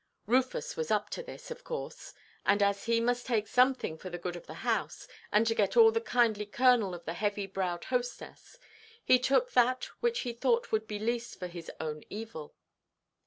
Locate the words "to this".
1.11-1.51